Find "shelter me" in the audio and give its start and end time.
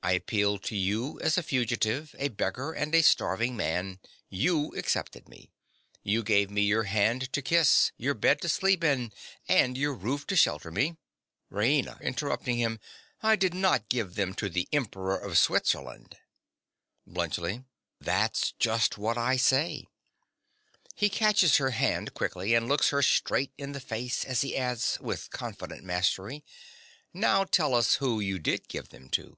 10.36-10.96